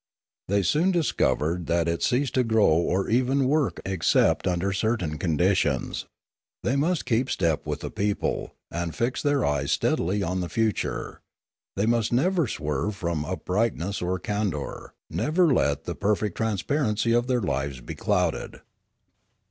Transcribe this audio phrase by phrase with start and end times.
[0.47, 4.73] They soon discovered that it ceased to grow or even 302 Limanora work except under
[4.73, 6.07] certain conditions;
[6.63, 11.21] they must keep step with the people, and fix their eyes steadily on the future:
[11.75, 17.41] they must never swerve from uprightness or candour, never let the perfect transparency of their
[17.41, 18.61] lives be clouded.